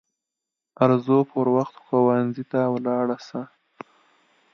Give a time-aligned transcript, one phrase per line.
[0.83, 3.41] ارزو پر وخت ښوونځي ته ولاړه سه